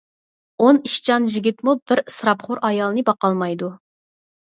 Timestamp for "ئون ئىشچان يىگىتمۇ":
0.63-1.77